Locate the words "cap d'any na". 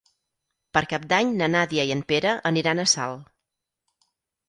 0.93-1.51